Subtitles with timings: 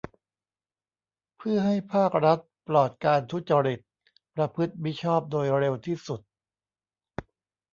[1.37, 3.79] เพื่อให้ภาครัฐปลอดการทุจริต
[4.35, 6.21] ประพฤติมิชอบโดยเร็วที่สุด